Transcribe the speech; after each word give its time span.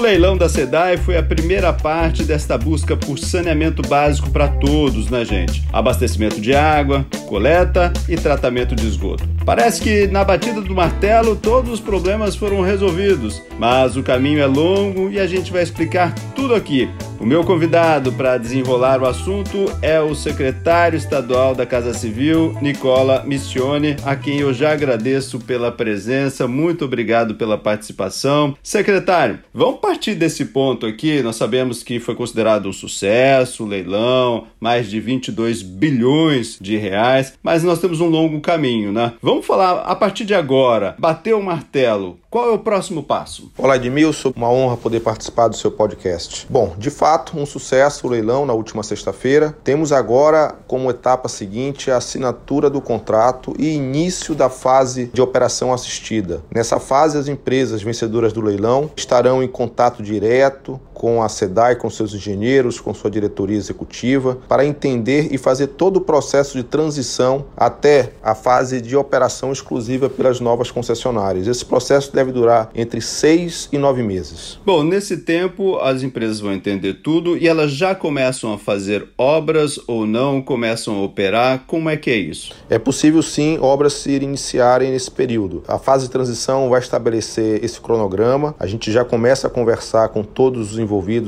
O 0.00 0.02
leilão 0.02 0.34
da 0.34 0.48
SEDAI 0.48 0.96
foi 0.96 1.18
a 1.18 1.22
primeira 1.22 1.74
parte 1.74 2.24
desta 2.24 2.56
busca 2.56 2.96
por 2.96 3.18
saneamento 3.18 3.82
básico 3.82 4.30
para 4.30 4.48
todos, 4.48 5.10
né, 5.10 5.26
gente? 5.26 5.62
Abastecimento 5.70 6.40
de 6.40 6.54
água, 6.54 7.04
coleta 7.28 7.92
e 8.08 8.16
tratamento 8.16 8.74
de 8.74 8.86
esgoto. 8.86 9.28
Parece 9.44 9.80
que 9.82 10.06
na 10.06 10.22
batida 10.22 10.60
do 10.60 10.74
martelo 10.74 11.34
todos 11.34 11.72
os 11.72 11.80
problemas 11.80 12.36
foram 12.36 12.60
resolvidos, 12.60 13.42
mas 13.58 13.96
o 13.96 14.02
caminho 14.02 14.40
é 14.40 14.46
longo 14.46 15.10
e 15.10 15.18
a 15.18 15.26
gente 15.26 15.50
vai 15.52 15.62
explicar 15.62 16.14
tudo 16.34 16.54
aqui. 16.54 16.88
O 17.20 17.26
meu 17.26 17.44
convidado 17.44 18.10
para 18.12 18.38
desenrolar 18.38 19.02
o 19.02 19.06
assunto 19.06 19.66
é 19.82 20.00
o 20.00 20.14
secretário 20.14 20.96
estadual 20.96 21.54
da 21.54 21.66
Casa 21.66 21.92
Civil, 21.92 22.56
Nicola 22.62 23.22
Missione, 23.26 23.94
a 24.06 24.16
quem 24.16 24.38
eu 24.38 24.54
já 24.54 24.72
agradeço 24.72 25.38
pela 25.38 25.70
presença. 25.70 26.48
Muito 26.48 26.86
obrigado 26.86 27.34
pela 27.34 27.58
participação. 27.58 28.56
Secretário, 28.62 29.40
vamos 29.52 29.80
partir 29.80 30.14
desse 30.14 30.46
ponto 30.46 30.86
aqui. 30.86 31.22
Nós 31.22 31.36
sabemos 31.36 31.82
que 31.82 32.00
foi 32.00 32.14
considerado 32.14 32.70
um 32.70 32.72
sucesso, 32.72 33.64
um 33.64 33.68
leilão, 33.68 34.46
mais 34.58 34.88
de 34.88 34.98
22 34.98 35.60
bilhões 35.60 36.56
de 36.58 36.78
reais, 36.78 37.34
mas 37.42 37.62
nós 37.62 37.80
temos 37.80 38.00
um 38.00 38.08
longo 38.08 38.40
caminho, 38.40 38.92
né? 38.92 39.12
Vamos 39.30 39.46
falar 39.46 39.82
a 39.82 39.94
partir 39.94 40.24
de 40.24 40.34
agora. 40.34 40.96
Bateu 40.98 41.38
o 41.38 41.42
martelo. 41.42 42.18
Qual 42.28 42.48
é 42.48 42.52
o 42.52 42.58
próximo 42.58 43.00
passo? 43.00 43.48
Olá, 43.56 43.76
Edmilson. 43.76 44.32
Uma 44.34 44.50
honra 44.50 44.76
poder 44.76 44.98
participar 44.98 45.46
do 45.46 45.56
seu 45.56 45.70
podcast. 45.70 46.48
Bom, 46.50 46.74
de 46.76 46.90
fato, 46.90 47.38
um 47.38 47.46
sucesso 47.46 48.08
o 48.08 48.10
leilão 48.10 48.44
na 48.44 48.52
última 48.52 48.82
sexta-feira. 48.82 49.56
Temos 49.62 49.92
agora 49.92 50.56
como 50.66 50.90
etapa 50.90 51.28
seguinte 51.28 51.92
a 51.92 51.98
assinatura 51.98 52.68
do 52.68 52.80
contrato 52.80 53.54
e 53.56 53.68
início 53.68 54.34
da 54.34 54.48
fase 54.48 55.08
de 55.12 55.22
operação 55.22 55.72
assistida. 55.72 56.42
Nessa 56.52 56.80
fase, 56.80 57.16
as 57.16 57.28
empresas 57.28 57.82
vencedoras 57.82 58.32
do 58.32 58.40
leilão 58.40 58.90
estarão 58.96 59.44
em 59.44 59.48
contato 59.48 60.02
direto 60.02 60.80
com 61.00 61.22
a 61.22 61.30
SEDAI, 61.30 61.76
com 61.76 61.88
seus 61.88 62.12
engenheiros, 62.12 62.78
com 62.78 62.92
sua 62.92 63.10
diretoria 63.10 63.56
executiva, 63.56 64.36
para 64.46 64.66
entender 64.66 65.28
e 65.30 65.38
fazer 65.38 65.68
todo 65.68 65.96
o 65.96 66.00
processo 66.02 66.58
de 66.58 66.62
transição 66.62 67.46
até 67.56 68.12
a 68.22 68.34
fase 68.34 68.82
de 68.82 68.94
operação 68.94 69.50
exclusiva 69.50 70.10
pelas 70.10 70.40
novas 70.40 70.70
concessionárias. 70.70 71.46
Esse 71.46 71.64
processo 71.64 72.14
deve 72.14 72.32
durar 72.32 72.68
entre 72.74 73.00
seis 73.00 73.66
e 73.72 73.78
nove 73.78 74.02
meses. 74.02 74.60
Bom, 74.62 74.82
nesse 74.82 75.16
tempo 75.16 75.78
as 75.78 76.02
empresas 76.02 76.38
vão 76.38 76.52
entender 76.52 77.00
tudo 77.02 77.34
e 77.34 77.48
elas 77.48 77.72
já 77.72 77.94
começam 77.94 78.52
a 78.52 78.58
fazer 78.58 79.08
obras 79.16 79.80
ou 79.86 80.04
não, 80.04 80.42
começam 80.42 80.96
a 80.96 81.02
operar. 81.02 81.64
Como 81.66 81.88
é 81.88 81.96
que 81.96 82.10
é 82.10 82.16
isso? 82.16 82.52
É 82.68 82.78
possível 82.78 83.22
sim 83.22 83.56
obras 83.62 83.94
se 83.94 84.10
iniciarem 84.10 84.90
nesse 84.90 85.10
período. 85.10 85.62
A 85.66 85.78
fase 85.78 86.04
de 86.04 86.12
transição 86.12 86.68
vai 86.68 86.80
estabelecer 86.80 87.64
esse 87.64 87.80
cronograma. 87.80 88.54
A 88.58 88.66
gente 88.66 88.92
já 88.92 89.02
começa 89.02 89.46
a 89.46 89.50
conversar 89.50 90.10
com 90.10 90.22
todos 90.22 90.72
os 90.72 90.78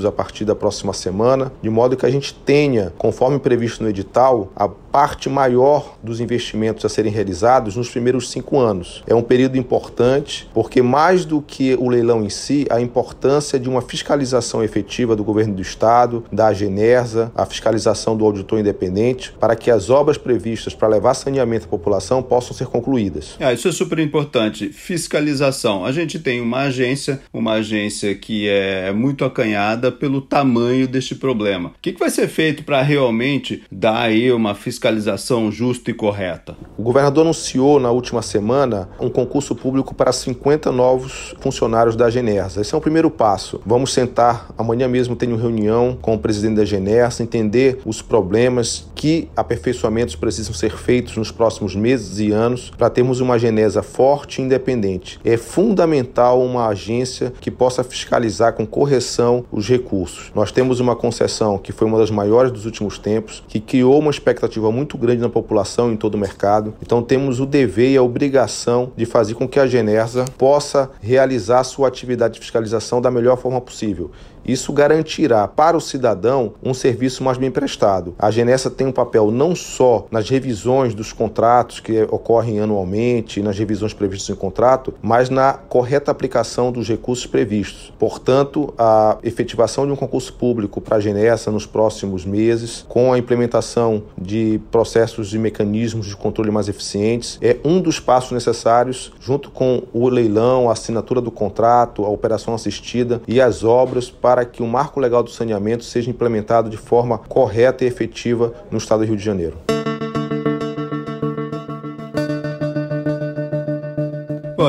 a 0.07 0.13
partir 0.13 0.45
da 0.45 0.55
próxima 0.55 0.93
semana, 0.93 1.53
de 1.63 1.71
modo 1.71 1.97
que 1.97 2.05
a 2.05 2.11
gente 2.11 2.35
tenha, 2.35 2.93
conforme 2.99 3.39
previsto 3.39 3.83
no 3.83 3.89
edital, 3.89 4.51
a 4.57 4.69
parte 4.69 5.31
maior 5.31 5.97
dos 6.03 6.21
investimentos 6.21 6.85
a 6.85 6.89
serem 6.89 7.11
realizados 7.11 7.77
nos 7.77 7.89
primeiros 7.89 8.31
cinco 8.31 8.59
anos. 8.59 9.03
É 9.07 9.15
um 9.15 9.23
período 9.23 9.57
importante 9.57 10.49
porque, 10.53 10.83
mais 10.83 11.25
do 11.25 11.41
que 11.41 11.75
o 11.75 11.89
leilão 11.89 12.23
em 12.23 12.29
si, 12.29 12.67
a 12.69 12.81
importância 12.81 13.59
de 13.59 13.69
uma 13.69 13.81
fiscalização 13.81 14.63
efetiva 14.63 15.17
do 15.17 15.25
governo 15.25 15.55
do 15.55 15.63
Estado, 15.63 16.25
da 16.31 16.49
Agenersa, 16.49 17.33
a 17.35 17.47
fiscalização 17.47 18.17
do 18.17 18.25
auditor 18.25 18.59
independente, 18.59 19.33
para 19.41 19.57
que 19.57 19.71
as 19.71 19.89
obras 19.89 20.19
previstas 20.19 20.75
para 20.75 20.89
levar 20.89 21.15
saneamento 21.15 21.67
à 21.67 21.69
população 21.69 22.23
possam 22.23 22.55
ser 22.55 22.67
concluídas. 22.67 23.37
Ah, 23.41 23.53
isso 23.53 23.69
é 23.69 23.73
super 23.73 23.99
importante. 23.99 24.69
Fiscalização. 24.69 25.87
A 25.87 25.93
gente 25.93 26.19
tem 26.19 26.41
uma 26.41 26.63
agência, 26.63 27.21
uma 27.33 27.53
agência 27.55 28.15
que 28.15 28.49
é 28.49 28.93
muito 28.93 29.25
acanhada 29.25 29.52
pelo 29.99 30.21
tamanho 30.21 30.87
deste 30.87 31.15
problema. 31.15 31.71
O 31.71 31.73
que 31.81 31.93
vai 31.93 32.11
ser 32.11 32.29
feito 32.29 32.65
para 32.65 32.83
realmente 32.83 33.63
dar 33.71 34.03
aí 34.03 34.33
uma 34.33 34.55
fiscalização? 34.55 34.93
fiscalização 34.93 35.51
justa 35.51 35.91
e 35.91 35.95
correta? 35.95 36.57
O 36.77 36.83
governador 36.83 37.23
anunciou 37.23 37.79
na 37.79 37.91
última 37.91 38.23
semana 38.23 38.89
um 39.01 39.09
concurso 39.09 39.55
público 39.55 39.95
para 39.95 40.13
50 40.13 40.73
novos 40.73 41.35
funcionários 41.41 41.95
da 41.95 42.11
Genersa. 42.11 42.61
Esse 42.61 42.75
é 42.75 42.79
o 42.79 42.81
primeiro 42.81 43.11
passo. 43.11 43.61
Vamos 43.65 43.93
sentar, 43.93 44.49
amanhã 44.57 44.89
mesmo 44.89 45.15
tenho 45.15 45.37
reunião 45.37 45.99
com 46.01 46.15
o 46.15 46.19
presidente 46.19 46.57
da 46.57 46.65
Genersa, 46.65 47.23
entender 47.23 47.79
os 47.85 48.03
problemas, 48.03 48.91
que 48.95 49.29
aperfeiçoamentos 49.37 50.15
precisam 50.15 50.55
ser 50.55 50.77
feitos 50.77 51.17
nos 51.17 51.31
próximos 51.31 51.75
meses 51.75 52.19
e 52.19 52.31
anos 52.31 52.71
para 52.77 52.91
termos 52.91 53.21
uma 53.21 53.39
Genesa 53.39 53.83
forte 53.83 54.41
e 54.41 54.45
independente. 54.45 55.19
É 55.25 55.37
fundamental 55.37 56.43
uma 56.43 56.69
agência 56.69 57.33
que 57.41 57.51
possa 57.51 57.83
fiscalizar 57.83 58.53
com 58.53 58.67
correção 58.67 59.42
os 59.51 59.69
recursos. 59.69 60.31
Nós 60.35 60.53
temos 60.53 60.81
uma 60.81 60.95
concessão 60.95 61.59
que 61.59 61.73
foi 61.73 61.87
uma 61.87 61.99
das 61.99 62.11
maiores 62.11 62.53
dos 62.53 62.67
últimos 62.67 62.99
tempos, 62.99 63.43
que 63.49 63.61
criou 63.61 63.99
uma 63.99 64.11
expectativa 64.11 64.71
muito 64.71 64.97
grande 64.99 65.21
na 65.21 65.29
população 65.29 65.93
em 65.93 65.97
todo 65.97 66.15
o 66.15 66.19
mercado. 66.19 66.75
Então 66.83 67.03
temos 67.03 67.41
o 67.41 67.47
dever 67.47 67.93
e 67.93 67.97
a 67.97 68.03
obrigação 68.03 68.93
de 68.97 69.07
fazer 69.07 69.35
com 69.35 69.49
que 69.49 69.59
a 69.59 69.67
Genersa 69.67 70.25
possa 70.37 70.91
realizar 71.01 71.65
sua 71.65 71.89
atividade 71.89 72.35
de 72.35 72.41
fiscalização 72.41 73.01
da 73.01 73.11
melhor 73.11 73.37
forma 73.37 73.61
possível. 73.61 74.11
Isso 74.45 74.73
garantirá 74.73 75.47
para 75.47 75.77
o 75.77 75.81
cidadão 75.81 76.55
um 76.63 76.75
serviço 76.75 77.23
mais 77.23 77.39
bem 77.39 77.51
prestado. 77.51 78.15
A 78.19 78.31
Genessa 78.31 78.71
tem 78.71 78.87
um 78.87 78.93
papel 78.93 79.31
não 79.31 79.55
só 79.55 80.07
nas 80.11 80.29
revisões 80.29 80.95
dos 80.95 81.13
contratos 81.13 81.81
que 81.81 82.03
ocorrem 82.05 82.61
anualmente, 82.61 83.43
nas 83.43 83.59
revisões 83.59 83.93
previstas 83.93 84.35
em 84.35 84.39
contrato, 84.39 84.95
mas 85.01 85.31
na 85.31 85.53
correta 85.53 86.11
aplicação 86.11 86.73
dos 86.73 86.89
recursos 86.89 87.27
previstos. 87.27 87.93
Portanto, 87.99 88.73
a 88.77 89.19
efetivação 89.23 89.87
de 89.87 89.93
um 89.93 89.97
concurso 89.97 90.33
público 90.35 90.81
para 90.81 90.97
a 90.97 91.01
Genessa 91.01 91.51
nos 91.51 91.67
próximos 91.67 92.25
meses, 92.25 92.85
com 92.89 93.13
a 93.13 93.19
implementação 93.19 94.03
de 94.17 94.61
processos 94.71 95.35
e 95.35 95.39
mecanismos 95.39 96.07
de 96.07 96.17
controle 96.17 96.51
mais 96.51 96.69
eficientes, 96.69 97.39
é 97.43 97.59
um 97.65 97.81
dos 97.81 98.01
passos 98.01 98.33
necessários, 98.33 99.13
junto 99.21 99.51
com 99.51 99.83
o 99.93 100.09
leilão, 100.09 100.69
a 100.69 100.73
assinatura 100.73 101.21
do 101.21 101.31
contrato, 101.31 102.05
a 102.05 102.09
operação 102.09 102.55
assistida 102.55 103.21
e 103.27 103.41
as 103.41 103.63
obras 103.65 104.11
para 104.11 104.32
para 104.33 104.47
que 104.47 104.63
o 104.63 104.67
marco 104.67 104.99
legal 104.99 105.23
do 105.23 105.29
saneamento 105.29 105.85
seja 105.85 106.09
implementado 106.09 106.71
de 106.71 106.79
forma 106.79 107.19
correta 107.19 107.85
e 107.85 107.87
efetiva 107.87 108.55
no 108.71 108.79
estado 108.79 109.01
do 109.01 109.09
Rio 109.09 109.17
de 109.19 109.23
Janeiro. 109.23 109.59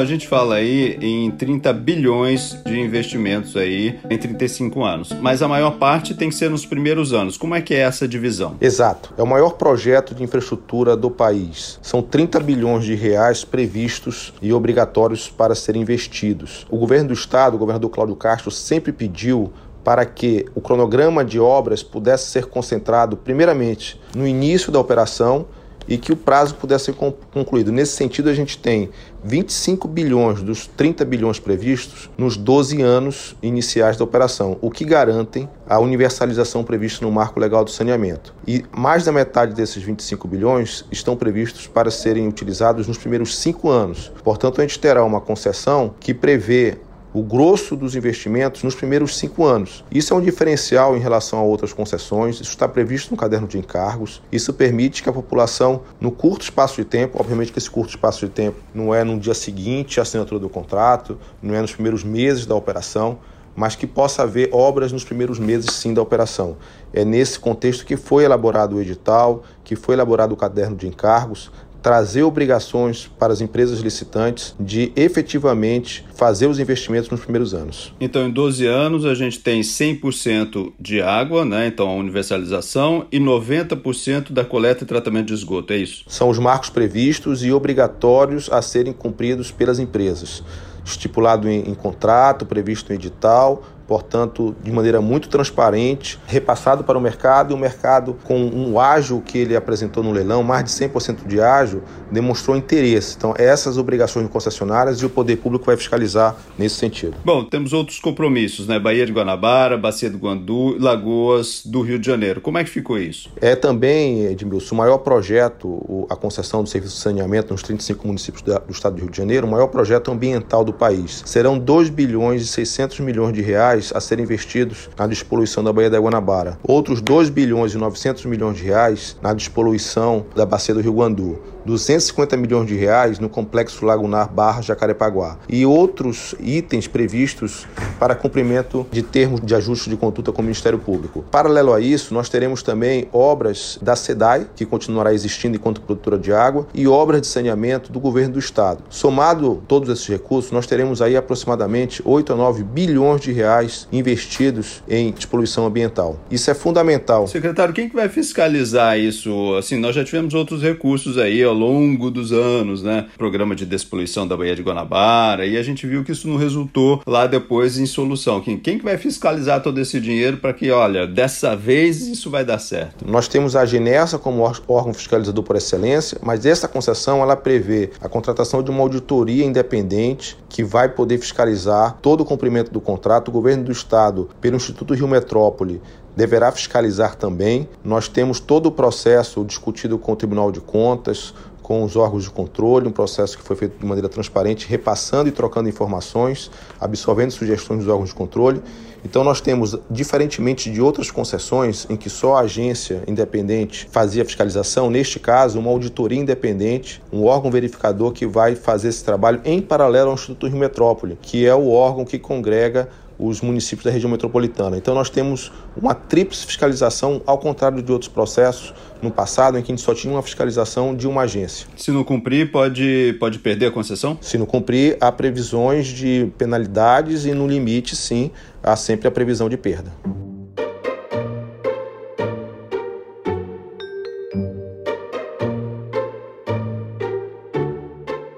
A 0.04 0.06
gente 0.06 0.28
fala 0.28 0.56
aí 0.56 0.98
em 1.02 1.32
30 1.32 1.72
bilhões 1.72 2.58
de 2.66 2.78
investimentos 2.78 3.56
aí 3.56 4.00
em 4.10 4.18
35 4.18 4.84
anos, 4.84 5.14
mas 5.22 5.42
a 5.42 5.48
maior 5.48 5.78
parte 5.78 6.14
tem 6.14 6.28
que 6.28 6.36
ser 6.36 6.50
nos 6.50 6.66
primeiros 6.66 7.14
anos. 7.14 7.38
Como 7.38 7.56
é 7.56 7.62
que 7.62 7.74
é 7.74 7.80
essa 7.80 8.06
divisão? 8.06 8.58
Exato. 8.60 9.14
É 9.18 9.24
o 9.24 9.28
maior 9.28 9.52
projeto 9.52 10.14
de 10.14 10.22
infraestrutura 10.22 10.98
do 10.98 11.10
país. 11.10 11.80
São 11.82 12.02
30 12.02 12.40
bilhões 12.42 12.84
de 12.84 12.96
reais 12.96 13.46
previstos 13.46 14.34
e 14.42 14.52
obrigatórios 14.52 15.30
para 15.30 15.56
serem 15.56 15.82
investidos. 15.82 16.68
O 16.70 16.78
governo 16.78 17.08
do 17.08 17.14
estado, 17.14 17.56
o 17.56 17.58
governador 17.58 17.90
Cláudio 17.90 18.16
Castro, 18.18 18.52
sempre 18.52 18.92
pediu 18.92 19.54
para 19.86 20.06
que 20.06 20.46
o 20.54 20.60
cronograma 20.60 21.24
de 21.24 21.40
obras 21.40 21.82
pudesse 21.82 22.30
ser 22.30 22.46
concentrado 22.46 23.16
primeiramente 23.16 24.00
no 24.14 24.28
início 24.28 24.72
da 24.72 24.80
operação 24.80 25.46
e 25.88 25.98
que 25.98 26.12
o 26.12 26.16
prazo 26.16 26.56
pudesse 26.56 26.86
ser 26.86 26.94
concluído. 26.94 27.72
Nesse 27.72 27.96
sentido, 27.96 28.30
a 28.30 28.34
gente 28.34 28.58
tem 28.58 28.90
25 29.24 29.88
bilhões 29.88 30.42
dos 30.42 30.68
30 30.68 31.06
bilhões 31.06 31.40
previstos 31.40 32.10
nos 32.18 32.36
12 32.36 32.82
anos 32.82 33.36
iniciais 33.42 33.98
da 33.98 34.04
operação, 34.04 34.58
o 34.62 34.70
que 34.70 34.84
garantem 34.84 35.50
a 35.68 35.80
universalização 35.80 36.64
prevista 36.64 37.06
no 37.06 37.12
marco 37.12 37.40
legal 37.40 37.64
do 37.64 37.72
saneamento. 37.72 38.34
E 38.48 38.66
mais 38.72 39.06
da 39.06 39.12
metade 39.12 39.54
desses 39.54 39.82
25 39.82 40.28
bilhões 40.28 40.86
estão 40.92 41.16
previstos 41.16 41.68
para 41.68 41.90
serem 41.90 42.28
utilizados 42.28 42.88
nos 42.88 42.98
primeiros 42.98 43.38
cinco 43.38 43.70
anos. 43.70 44.12
Portanto, 44.24 44.60
a 44.60 44.64
gente 44.64 44.80
terá 44.80 45.04
uma 45.04 45.22
concessão 45.22 45.94
que 46.00 46.14
prevê 46.14 46.78
o 47.14 47.22
grosso 47.22 47.76
dos 47.76 47.96
investimentos 47.96 48.64
nos 48.64 48.74
primeiros 48.74 49.18
cinco 49.18 49.46
anos. 49.46 49.84
Isso 49.92 50.14
é 50.14 50.18
um 50.18 50.22
diferencial 50.22 50.98
em 50.98 51.00
relação 51.00 51.38
a 51.38 51.44
outras 51.44 51.72
concessões, 51.72 52.36
isso 52.36 52.50
está 52.50 52.68
previsto 52.68 53.12
no 53.12 53.18
caderno 53.18 53.48
de 53.48 53.58
encargos. 53.58 54.22
Isso 54.32 54.52
permite 54.54 55.04
que 55.04 55.10
a 55.10 55.14
população, 55.14 55.82
no 56.02 56.12
curto 56.12 56.42
espaço 56.42 56.76
de 56.76 56.86
tempo, 56.86 57.20
obviamente 57.20 57.52
que 57.52 57.60
esse 57.60 57.70
curto 57.70 57.90
espaço 57.90 58.26
de 58.26 58.32
tempo 58.32 58.58
não 58.74 58.94
é 58.94 59.04
no 59.04 59.20
dia 59.20 59.34
seguinte 59.34 60.00
a 60.00 60.04
assinatura 60.04 60.40
do 60.40 60.50
contrato, 60.50 61.20
não 61.42 61.54
é 61.54 61.62
nos 61.62 61.74
primeiros 61.74 62.04
meses 62.04 62.46
da 62.46 62.56
operação, 62.56 63.20
mas 63.56 63.76
que 63.76 63.86
possa 63.86 64.24
haver 64.24 64.50
obras 64.52 64.92
nos 64.92 65.04
primeiros 65.04 65.38
meses 65.38 65.72
sim 65.74 65.94
da 65.94 66.02
operação. 66.02 66.58
É 66.92 67.06
nesse 67.06 67.40
contexto 67.40 67.86
que 67.86 67.96
foi 67.96 68.24
elaborado 68.24 68.76
o 68.76 68.82
edital, 68.82 69.44
que 69.64 69.76
foi 69.76 69.94
elaborado 69.94 70.34
o 70.34 70.38
caderno 70.38 70.76
de 70.76 70.88
encargos, 70.88 71.52
trazer 71.84 72.24
obrigações 72.24 73.12
para 73.20 73.34
as 73.34 73.42
empresas 73.42 73.82
licitantes 73.82 74.56
de 74.58 74.94
efetivamente 74.96 76.06
fazer 76.16 76.48
os 76.48 76.58
investimentos 76.58 77.10
nos 77.10 77.20
primeiros 77.20 77.54
anos. 77.54 77.94
Então, 78.00 78.26
em 78.26 78.32
12 78.32 78.66
anos, 78.66 79.06
a 79.06 79.14
gente 79.14 79.40
tem 79.40 79.60
100% 79.60 80.72
de 80.80 81.02
água, 81.02 81.44
né? 81.44 81.68
então 81.68 81.90
a 81.90 81.94
universalização, 81.96 83.06
e 83.12 83.20
90% 83.20 84.32
da 84.32 84.46
coleta 84.46 84.86
e 84.86 84.88
tratamento 84.88 85.28
de 85.28 85.34
esgoto, 85.34 85.74
é 85.74 85.78
isso? 85.78 86.06
São 86.08 86.30
os 86.30 86.40
marcos 86.40 86.70
previstos 86.70 87.44
e 87.44 87.52
obrigatórios 87.52 88.50
a 88.50 88.62
serem 88.62 88.94
cumpridos 88.94 89.52
pelas 89.52 89.78
empresas 89.78 90.42
estipulado 90.86 91.50
em, 91.50 91.62
em, 91.70 91.74
contrato, 91.74 92.46
previsto 92.46 92.92
em 92.92 92.96
edital, 92.96 93.64
portanto, 93.88 94.56
de 94.64 94.72
maneira 94.72 95.02
muito 95.02 95.30
transparente, 95.30 96.20
repassado 96.28 96.84
para 96.84 96.98
o 96.98 97.02
mercado 97.02 97.52
e 97.52 97.54
o 97.56 97.58
mercado, 97.58 98.16
com 98.24 98.40
um 98.40 98.80
ágio 98.80 99.22
que 99.22 99.38
ele 99.38 99.56
apresentou 99.56 100.04
no 100.04 100.12
leilão, 100.12 100.44
mais 100.44 100.64
de 100.66 100.72
100% 100.72 101.26
de 101.28 101.42
ágio, 101.42 101.84
demonstrou 102.12 102.56
interesse. 102.56 103.16
Então, 103.18 103.34
essas 103.38 103.78
obrigações 103.78 104.28
concessionárias 104.30 105.00
e 105.00 105.06
o 105.06 105.10
poder 105.10 105.38
público 105.38 105.66
vai 105.66 105.78
fiscalizar 105.78 106.36
nesse 106.58 106.76
sentido. 106.76 107.16
Bom, 107.24 107.44
temos 107.44 107.74
outros 107.74 108.00
compromissos, 108.00 108.68
né? 108.68 108.80
Bahia 108.80 109.06
de 109.06 109.12
Guanabara, 109.12 109.78
Bacia 109.78 110.10
do 110.10 110.18
Guandu, 110.18 110.78
Lagoas 110.80 111.64
do 111.66 111.82
Rio 111.82 112.00
de 112.00 112.06
Janeiro. 112.06 112.42
Como 112.42 112.58
é 112.58 112.64
que 112.64 112.70
ficou 112.70 112.98
isso? 112.98 113.30
É 113.42 113.56
também, 113.56 114.26
Edmilson, 114.26 114.76
o 114.76 114.78
maior 114.78 115.00
projeto, 115.00 116.08
a 116.10 116.16
concessão 116.16 116.64
do 116.64 116.70
serviço 116.70 116.96
de 116.96 117.02
saneamento 117.02 117.54
nos 117.54 117.64
35 117.64 118.08
municípios 118.08 118.42
do 118.42 118.62
estado 118.70 118.96
do 118.96 119.02
Rio 119.02 119.10
de 119.10 119.18
Janeiro, 119.18 119.48
o 119.48 119.50
maior 119.50 119.68
projeto 119.68 120.12
ambiental 120.12 120.64
do 120.64 120.74
país. 120.74 121.24
Serão 121.26 121.58
2 121.58 121.90
bilhões 121.90 122.42
e 122.42 122.48
600 122.48 123.00
milhões 123.00 123.34
de 123.34 123.42
reais 123.42 123.73
reais 123.74 123.92
a 123.94 124.00
serem 124.00 124.24
investidos 124.24 124.90
na 124.98 125.08
despoluição 125.08 125.64
da 125.64 125.74
Baía 125.74 125.90
da 125.90 126.00
Guanabara. 126.00 126.60
Outros 126.64 127.02
2 127.02 127.30
bilhões 127.30 127.74
e 127.74 127.78
900 127.78 128.26
milhões 128.26 128.58
de 128.58 128.64
reais 128.64 129.18
na 129.22 129.34
despoluição 129.34 130.26
da 130.36 130.46
bacia 130.46 130.74
do 130.74 130.82
Rio 130.82 130.94
Guandu. 130.94 131.40
250 131.66 132.36
milhões 132.38 132.68
de 132.68 132.76
reais 132.76 133.20
no 133.20 133.30
complexo 133.30 133.86
lagunar 133.86 134.30
Barra 134.32 134.62
Jacarepaguá 134.62 135.38
e 135.48 135.66
outros 135.66 136.36
itens 136.40 136.88
previstos 136.88 137.66
para 138.00 138.16
cumprimento 138.16 138.86
de 138.92 139.02
termos 139.02 139.40
de 139.42 139.56
ajuste 139.56 139.90
de 139.90 139.96
conduta 139.96 140.32
com 140.32 140.42
o 140.42 140.44
Ministério 140.44 140.78
Público. 140.78 141.24
Paralelo 141.32 141.74
a 141.74 141.80
isso, 141.80 142.14
nós 142.14 142.30
teremos 142.30 142.62
também 142.62 143.08
obras 143.14 143.80
da 143.82 143.96
SEDAI, 143.96 144.48
que 144.56 144.66
continuará 144.66 145.14
existindo 145.14 145.56
enquanto 145.56 145.82
produtora 145.82 146.18
de 146.18 146.34
água, 146.34 146.68
e 146.74 146.88
obras 146.88 147.22
de 147.22 147.28
saneamento 147.28 147.92
do 147.92 148.00
governo 148.00 148.34
do 148.34 148.40
estado. 148.40 148.84
Somado 148.90 149.64
todos 149.68 149.90
esses 149.90 150.08
recursos, 150.08 150.52
nós 150.52 150.68
teremos 150.68 151.02
aí 151.02 151.16
aproximadamente 151.16 152.02
8 152.04 152.34
a 152.34 152.36
9 152.36 152.64
bilhões 152.64 153.22
de 153.22 153.32
reais 153.32 153.63
investidos 153.92 154.84
em 154.88 155.12
despoluição 155.12 155.66
ambiental. 155.66 156.20
Isso 156.30 156.50
é 156.50 156.54
fundamental. 156.54 157.28
Secretário, 157.28 157.74
quem 157.74 157.90
que 157.90 157.96
vai 157.96 158.10
fiscalizar 158.10 158.98
isso? 158.98 159.56
Assim, 159.56 159.78
nós 159.78 159.96
já 159.96 160.04
tivemos 160.04 160.34
outros 160.34 160.62
recursos 160.62 161.18
aí, 161.18 161.44
ao 161.44 161.54
longo 161.54 162.10
dos 162.10 162.32
anos, 162.32 162.82
né? 162.82 163.08
Programa 163.18 163.56
de 163.56 163.66
despoluição 163.66 164.28
da 164.28 164.36
Baía 164.36 164.56
de 164.56 164.62
Guanabara, 164.62 165.46
e 165.46 165.58
a 165.58 165.64
gente 165.64 165.86
viu 165.86 166.04
que 166.04 166.12
isso 166.12 166.28
não 166.28 166.38
resultou 166.38 167.02
lá 167.06 167.28
depois 167.28 167.78
em 167.78 167.86
solução. 167.86 168.42
Quem, 168.42 168.58
quem 168.58 168.78
que 168.78 168.84
vai 168.84 168.98
fiscalizar 168.98 169.62
todo 169.62 169.80
esse 169.80 170.00
dinheiro 170.00 170.38
para 170.38 170.54
que, 170.54 170.72
olha, 170.72 171.06
dessa 171.06 171.56
vez 171.56 172.08
isso 172.08 172.30
vai 172.30 172.44
dar 172.44 172.60
certo? 172.60 173.06
Nós 173.08 173.28
temos 173.28 173.56
a 173.56 173.66
Ginersa 173.66 174.18
como 174.18 174.42
órgão 174.68 174.94
fiscalizador 174.94 175.44
por 175.44 175.56
excelência, 175.56 176.18
mas 176.24 176.46
essa 176.46 176.68
concessão 176.68 177.22
ela 177.22 177.36
prevê 177.36 177.92
a 178.02 178.10
contratação 178.10 178.64
de 178.64 178.72
uma 178.72 178.82
auditoria 178.82 179.46
independente 179.46 180.38
que 180.50 180.64
vai 180.64 180.90
poder 180.90 181.18
fiscalizar 181.18 181.98
todo 182.02 182.22
o 182.22 182.26
cumprimento 182.26 182.72
do 182.72 182.82
contrato. 182.82 183.30
O 183.30 183.32
governo 183.32 183.53
do 183.62 183.72
estado, 183.72 184.30
pelo 184.42 184.56
Instituto 184.56 184.96
Rio 184.96 185.08
Metrópole, 185.08 185.80
deverá 186.16 186.52
fiscalizar 186.52 187.16
também. 187.16 187.68
Nós 187.84 188.08
temos 188.08 188.40
todo 188.40 188.68
o 188.68 188.72
processo 188.72 189.44
discutido 189.44 189.98
com 190.00 190.14
o 190.14 190.16
Tribunal 190.16 190.52
de 190.52 190.62
Contas, 190.62 191.34
com 191.64 191.82
os 191.84 191.96
órgãos 191.96 192.24
de 192.24 192.30
controle, 192.30 192.88
um 192.88 192.92
processo 192.92 193.38
que 193.38 193.44
foi 193.44 193.56
feito 193.56 193.80
de 193.80 193.86
maneira 193.86 194.10
transparente, 194.10 194.68
repassando 194.68 195.30
e 195.30 195.32
trocando 195.32 195.70
informações, 195.70 196.52
absorvendo 196.80 197.32
sugestões 197.32 197.80
dos 197.80 197.88
órgãos 197.88 198.10
de 198.10 198.16
controle. 198.16 198.62
Então 199.04 199.24
nós 199.24 199.42
temos, 199.42 199.78
diferentemente 199.90 200.70
de 200.70 200.82
outras 200.82 201.10
concessões 201.10 201.88
em 201.90 201.96
que 201.96 202.10
só 202.10 202.36
a 202.36 202.42
agência 202.42 203.04
independente 203.08 203.88
fazia 203.92 204.24
fiscalização, 204.24 204.90
neste 204.90 205.20
caso, 205.20 205.60
uma 205.60 205.70
auditoria 205.70 206.20
independente, 206.20 207.02
um 207.12 207.26
órgão 207.26 207.50
verificador 207.50 208.12
que 208.12 208.26
vai 208.26 208.56
fazer 208.56 208.90
esse 208.90 209.04
trabalho 209.04 209.42
em 209.44 209.62
paralelo 209.62 210.10
ao 210.10 210.16
Instituto 210.16 210.48
Rio 210.48 210.58
Metrópole, 210.58 211.18
que 211.22 211.46
é 211.46 211.56
o 211.56 211.70
órgão 211.70 212.06
que 212.06 212.20
congrega 212.20 212.90
os 213.18 213.42
municípios 213.42 213.86
da 213.86 213.92
região 213.92 214.10
metropolitana. 214.10 214.78
Então 214.78 214.94
nós 214.94 215.10
temos 215.10 215.52
uma 215.76 215.94
tríplice 215.94 216.46
fiscalização, 216.46 217.22
ao 217.26 217.38
contrário 217.38 217.82
de 217.82 217.92
outros 217.92 218.10
processos 218.10 218.74
no 219.02 219.12
passado, 219.12 219.58
em 219.58 219.62
que 219.62 219.72
a 219.72 219.76
gente 219.76 219.84
só 219.84 219.94
tinha 219.94 220.14
uma 220.14 220.22
fiscalização 220.22 220.96
de 220.96 221.08
uma 221.08 221.22
agência. 221.22 221.68
Se 221.76 221.92
não 221.92 222.04
cumprir, 222.04 222.52
pode, 222.52 223.16
pode 223.20 223.40
perder 223.40 223.68
a 223.68 223.72
concessão? 223.72 224.18
Se 224.22 224.38
não 224.38 224.46
cumprir, 224.46 224.98
há 225.00 225.12
previsões 225.12 225.88
de 225.88 226.32
penalidades 226.38 227.26
e, 227.26 227.34
no 227.34 227.48
limite, 227.48 227.96
sim, 227.96 228.32
há 228.62 228.76
sempre 228.76 229.08
a 229.08 229.12
previsão 229.12 229.50
de 229.50 229.58
perda. 229.58 229.92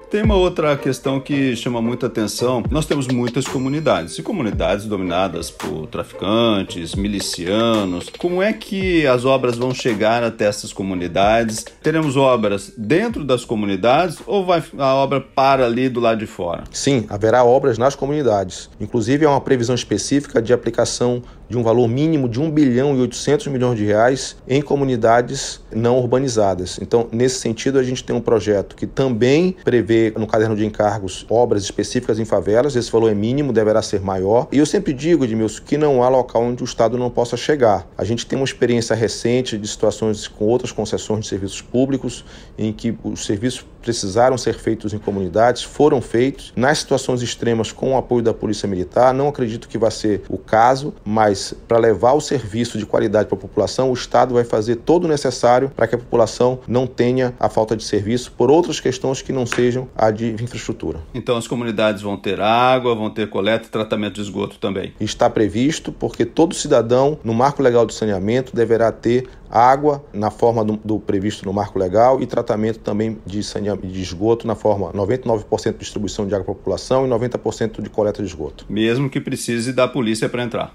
Tem 0.08 0.22
uma 0.22 0.36
outra 0.36 0.76
questão 0.76 1.18
que 1.18 1.56
chama 1.56 1.82
muita 1.82 2.06
atenção. 2.06 2.62
Nós 2.70 2.86
temos 2.86 3.08
muitas 3.08 3.44
comunidades, 3.46 4.16
e 4.16 4.22
comunidades 4.22 4.84
dominadas 4.84 5.50
por 5.50 5.88
traficantes, 5.88 6.94
milicianos. 6.94 8.08
Como 8.16 8.40
é 8.40 8.52
que 8.52 9.04
as 9.04 9.24
obras 9.24 9.58
vão 9.58 9.74
chegar 9.74 10.22
até 10.22 10.46
essas 10.46 10.72
comunidades? 10.72 11.64
Teremos 11.82 12.16
obras 12.16 12.72
dentro 12.78 13.24
das 13.24 13.44
comunidades 13.44 14.18
ou 14.26 14.44
vai, 14.44 14.62
a 14.78 14.94
obra 14.94 15.20
para 15.20 15.66
ali 15.66 15.88
do 15.88 15.98
lado 15.98 16.18
de 16.18 16.26
fora? 16.26 16.62
Sim, 16.70 17.04
haverá 17.08 17.42
obras 17.42 17.76
nas 17.76 17.96
comunidades. 17.96 18.70
Inclusive, 18.80 19.26
há 19.26 19.30
uma 19.30 19.40
previsão 19.40 19.74
específica 19.74 20.40
de 20.40 20.52
aplicação 20.52 21.20
de 21.48 21.56
um 21.56 21.62
valor 21.62 21.88
mínimo 21.88 22.28
de 22.28 22.40
1 22.40 22.50
bilhão 22.50 22.96
e 22.96 23.00
800 23.00 23.46
milhões 23.48 23.78
de 23.78 23.84
reais 23.84 24.36
em 24.48 24.60
comunidades 24.60 25.60
não 25.72 25.98
urbanizadas. 25.98 26.78
Então, 26.80 27.08
nesse 27.12 27.40
sentido, 27.40 27.78
a 27.78 27.82
gente 27.82 28.02
tem 28.02 28.14
um 28.14 28.20
projeto 28.20 28.76
que 28.76 28.86
também 28.86 29.56
prevê 29.64 30.12
no 30.16 30.26
caderno 30.26 30.56
de 30.56 30.64
encargos 30.64 31.26
obras 31.28 31.62
específicas 31.62 32.18
em 32.18 32.24
favelas, 32.24 32.76
esse 32.76 32.90
valor 32.90 33.10
é 33.10 33.14
mínimo, 33.14 33.52
deverá 33.52 33.82
ser 33.82 34.00
maior. 34.00 34.48
E 34.50 34.58
eu 34.58 34.66
sempre 34.66 34.92
digo, 34.92 35.24
Edmilson, 35.24 35.62
que 35.64 35.78
não 35.78 36.02
há 36.02 36.08
local 36.08 36.42
onde 36.42 36.62
o 36.62 36.64
Estado 36.64 36.98
não 36.98 37.10
possa 37.10 37.36
chegar. 37.36 37.86
A 37.96 38.04
gente 38.04 38.26
tem 38.26 38.38
uma 38.38 38.44
experiência 38.44 38.94
recente 38.94 39.58
de 39.58 39.68
situações 39.68 40.28
com 40.28 40.46
outras 40.46 40.72
concessões 40.72 41.20
de 41.20 41.28
serviços 41.28 41.60
públicos 41.60 42.24
em 42.58 42.72
que 42.72 42.96
os 43.04 43.24
serviços 43.24 43.64
precisaram 43.86 44.36
ser 44.36 44.54
feitos 44.54 44.92
em 44.92 44.98
comunidades, 44.98 45.62
foram 45.62 46.00
feitos. 46.00 46.52
Nas 46.56 46.78
situações 46.78 47.22
extremas, 47.22 47.70
com 47.70 47.94
o 47.94 47.96
apoio 47.96 48.20
da 48.20 48.34
Polícia 48.34 48.68
Militar, 48.68 49.14
não 49.14 49.28
acredito 49.28 49.68
que 49.68 49.78
vai 49.78 49.92
ser 49.92 50.22
o 50.28 50.36
caso, 50.36 50.92
mas 51.04 51.35
para 51.66 51.78
levar 51.78 52.12
o 52.12 52.20
serviço 52.20 52.78
de 52.78 52.86
qualidade 52.86 53.28
para 53.28 53.36
a 53.36 53.40
população, 53.40 53.90
o 53.90 53.94
Estado 53.94 54.34
vai 54.34 54.44
fazer 54.44 54.76
todo 54.76 55.04
o 55.04 55.08
necessário 55.08 55.70
para 55.74 55.86
que 55.86 55.94
a 55.94 55.98
população 55.98 56.60
não 56.66 56.86
tenha 56.86 57.34
a 57.38 57.48
falta 57.48 57.76
de 57.76 57.84
serviço 57.84 58.32
por 58.32 58.50
outras 58.50 58.80
questões 58.80 59.22
que 59.22 59.32
não 59.32 59.46
sejam 59.46 59.88
a 59.96 60.10
de 60.10 60.30
infraestrutura. 60.30 61.00
Então 61.14 61.36
as 61.36 61.46
comunidades 61.46 62.02
vão 62.02 62.16
ter 62.16 62.40
água, 62.40 62.94
vão 62.94 63.10
ter 63.10 63.28
coleta 63.28 63.66
e 63.66 63.70
tratamento 63.70 64.14
de 64.14 64.22
esgoto 64.22 64.58
também. 64.58 64.92
Está 65.00 65.28
previsto 65.28 65.92
porque 65.92 66.24
todo 66.24 66.54
cidadão, 66.54 67.18
no 67.22 67.34
marco 67.34 67.62
legal 67.62 67.86
de 67.86 67.94
saneamento, 67.94 68.54
deverá 68.54 68.90
ter 68.92 69.28
água 69.50 70.04
na 70.12 70.30
forma 70.30 70.64
do, 70.64 70.76
do, 70.76 70.98
previsto 70.98 71.44
no 71.44 71.52
marco 71.52 71.78
legal 71.78 72.20
e 72.20 72.26
tratamento 72.26 72.80
também 72.80 73.18
de, 73.24 73.40
de 73.40 74.02
esgoto 74.02 74.46
na 74.46 74.54
forma 74.54 74.92
99% 74.92 75.72
de 75.72 75.78
distribuição 75.78 76.26
de 76.26 76.34
água 76.34 76.44
para 76.44 76.52
a 76.52 76.56
população 76.56 77.06
e 77.06 77.10
90% 77.10 77.80
de 77.80 77.88
coleta 77.88 78.22
de 78.22 78.28
esgoto. 78.28 78.66
Mesmo 78.68 79.08
que 79.08 79.20
precise 79.20 79.72
da 79.72 79.86
polícia 79.86 80.28
para 80.28 80.42
entrar. 80.42 80.74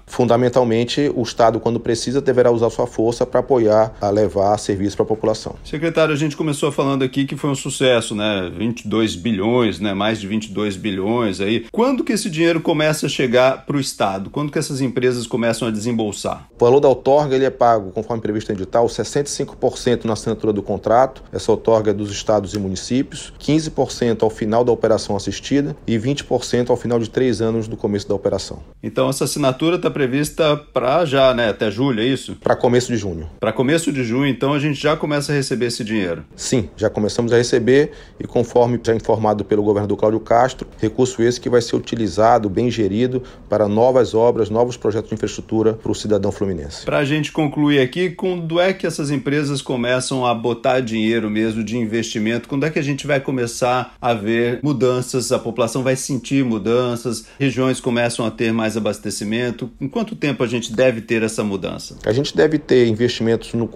Fundamentalmente, 0.52 1.10
o 1.14 1.22
Estado, 1.22 1.58
quando 1.58 1.80
precisa, 1.80 2.20
deverá 2.20 2.50
usar 2.50 2.68
sua 2.68 2.86
força 2.86 3.24
para 3.24 3.40
apoiar 3.40 3.94
a 4.00 4.10
levar 4.10 4.58
serviço 4.58 4.96
para 4.96 5.04
a 5.04 5.08
população. 5.08 5.56
Secretário, 5.64 6.12
a 6.12 6.16
gente 6.16 6.36
começou 6.36 6.70
falando 6.70 7.02
aqui 7.02 7.24
que 7.24 7.36
foi 7.36 7.48
um 7.48 7.54
sucesso, 7.54 8.14
né? 8.14 8.52
22 8.54 9.16
bilhões, 9.16 9.80
né? 9.80 9.94
Mais 9.94 10.20
de 10.20 10.26
22 10.26 10.76
bilhões 10.76 11.40
aí. 11.40 11.66
Quando 11.72 12.04
que 12.04 12.12
esse 12.12 12.28
dinheiro 12.28 12.60
começa 12.60 13.06
a 13.06 13.08
chegar 13.08 13.64
para 13.64 13.76
o 13.76 13.80
Estado? 13.80 14.28
Quando 14.28 14.52
que 14.52 14.58
essas 14.58 14.82
empresas 14.82 15.26
começam 15.26 15.66
a 15.66 15.70
desembolsar? 15.70 16.46
O 16.54 16.64
valor 16.64 16.80
da 16.80 16.88
outorga 16.88 17.34
ele 17.34 17.46
é 17.46 17.50
pago 17.50 17.90
conforme 17.90 18.20
previsto 18.20 18.52
em 18.52 18.54
edital, 18.54 18.86
65% 18.86 20.04
na 20.04 20.12
assinatura 20.12 20.52
do 20.52 20.62
contrato, 20.62 21.22
essa 21.32 21.50
outorga 21.50 21.92
é 21.92 21.94
dos 21.94 22.10
estados 22.10 22.52
e 22.52 22.58
municípios, 22.58 23.32
15% 23.40 24.22
ao 24.22 24.30
final 24.30 24.64
da 24.64 24.72
operação 24.72 25.16
assistida 25.16 25.74
e 25.86 25.98
20% 25.98 26.68
ao 26.68 26.76
final 26.76 26.98
de 26.98 27.08
três 27.08 27.40
anos 27.40 27.66
do 27.66 27.76
começo 27.76 28.06
da 28.06 28.14
operação. 28.14 28.60
Então 28.82 29.08
essa 29.08 29.24
assinatura 29.24 29.76
está 29.76 29.90
prevista 29.90 30.41
para 30.72 31.04
já, 31.04 31.34
né? 31.34 31.48
Até 31.48 31.70
julho, 31.70 32.00
é 32.00 32.04
isso? 32.04 32.36
Para 32.36 32.56
começo 32.56 32.92
de 32.92 32.98
junho. 32.98 33.28
Para 33.40 33.52
começo 33.52 33.92
de 33.92 34.04
junho, 34.04 34.26
então 34.26 34.52
a 34.52 34.58
gente 34.58 34.80
já 34.80 34.96
começa 34.96 35.32
a 35.32 35.34
receber 35.34 35.66
esse 35.66 35.84
dinheiro. 35.84 36.24
Sim, 36.36 36.68
já 36.76 36.88
começamos 36.90 37.32
a 37.32 37.36
receber 37.36 37.92
e 38.18 38.26
conforme 38.26 38.80
já 38.82 38.94
informado 38.94 39.44
pelo 39.44 39.62
governador 39.62 39.96
Cláudio 39.96 40.20
Castro, 40.20 40.66
recurso 40.78 41.22
esse 41.22 41.40
que 41.40 41.48
vai 41.48 41.60
ser 41.60 41.76
utilizado, 41.76 42.48
bem 42.48 42.70
gerido, 42.70 43.22
para 43.48 43.68
novas 43.68 44.14
obras, 44.14 44.50
novos 44.50 44.76
projetos 44.76 45.08
de 45.08 45.14
infraestrutura 45.14 45.74
para 45.74 45.92
o 45.92 45.94
cidadão 45.94 46.32
fluminense. 46.32 46.84
Para 46.84 46.98
a 46.98 47.04
gente 47.04 47.32
concluir 47.32 47.80
aqui, 47.80 48.10
quando 48.10 48.60
é 48.60 48.72
que 48.72 48.86
essas 48.86 49.10
empresas 49.10 49.60
começam 49.60 50.24
a 50.24 50.34
botar 50.34 50.80
dinheiro 50.80 51.30
mesmo 51.30 51.62
de 51.62 51.76
investimento? 51.76 52.48
Quando 52.48 52.64
é 52.64 52.70
que 52.70 52.78
a 52.78 52.82
gente 52.82 53.06
vai 53.06 53.20
começar 53.20 53.94
a 54.00 54.14
ver 54.14 54.60
mudanças, 54.62 55.32
a 55.32 55.38
população 55.38 55.82
vai 55.82 55.96
sentir 55.96 56.44
mudanças, 56.44 57.26
regiões 57.38 57.80
começam 57.80 58.24
a 58.24 58.30
ter 58.30 58.52
mais 58.52 58.76
abastecimento? 58.76 59.70
Em 59.80 59.88
quanto 59.88 60.14
tempo 60.14 60.31
a 60.40 60.46
gente 60.46 60.72
deve 60.72 61.00
ter 61.00 61.22
essa 61.22 61.42
mudança? 61.42 61.96
A 62.04 62.12
gente 62.12 62.36
deve 62.36 62.58
ter 62.58 62.86
investimentos 62.86 63.54
no, 63.54 63.68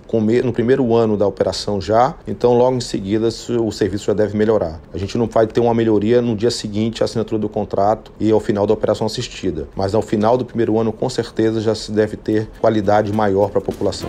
no 0.44 0.52
primeiro 0.52 0.94
ano 0.94 1.16
da 1.16 1.26
operação 1.26 1.80
já, 1.80 2.14
então 2.26 2.52
logo 2.52 2.76
em 2.76 2.80
seguida 2.80 3.28
o 3.28 3.70
serviço 3.70 4.06
já 4.06 4.14
deve 4.14 4.36
melhorar. 4.36 4.80
A 4.92 4.98
gente 4.98 5.18
não 5.18 5.26
vai 5.26 5.46
ter 5.46 5.60
uma 5.60 5.74
melhoria 5.74 6.22
no 6.22 6.36
dia 6.36 6.50
seguinte 6.50 7.02
à 7.02 7.04
assinatura 7.04 7.40
do 7.40 7.48
contrato 7.48 8.12
e 8.20 8.30
ao 8.30 8.40
final 8.40 8.66
da 8.66 8.74
operação 8.74 9.06
assistida, 9.06 9.68
mas 9.74 9.94
ao 9.94 10.02
final 10.02 10.36
do 10.36 10.44
primeiro 10.44 10.78
ano 10.78 10.92
com 10.92 11.08
certeza 11.08 11.60
já 11.60 11.74
se 11.74 11.92
deve 11.92 12.16
ter 12.16 12.48
qualidade 12.60 13.12
maior 13.12 13.50
para 13.50 13.58
a 13.58 13.62
população. 13.62 14.08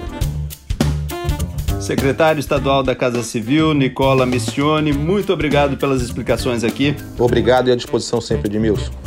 Secretário 1.80 2.40
Estadual 2.40 2.84
da 2.84 2.94
Casa 2.96 3.24
Civil, 3.24 3.74
Nicola 3.74 4.26
Missione, 4.26 4.92
muito 4.92 5.32
obrigado 5.32 5.78
pelas 5.78 6.02
explicações 6.02 6.64
aqui. 6.64 6.96
Obrigado 7.18 7.70
e 7.70 7.72
à 7.72 7.76
disposição 7.76 8.20
sempre, 8.20 8.50
Edmilson. 8.50 9.07